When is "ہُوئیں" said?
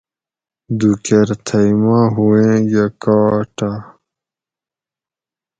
2.15-2.59